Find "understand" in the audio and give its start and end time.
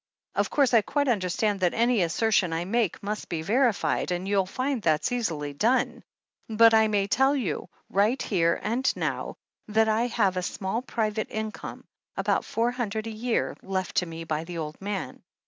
1.07-1.59